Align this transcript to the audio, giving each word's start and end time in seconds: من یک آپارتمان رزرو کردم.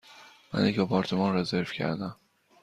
من 0.53 0.65
یک 0.65 0.79
آپارتمان 0.79 1.35
رزرو 1.37 1.63
کردم. 1.63 2.15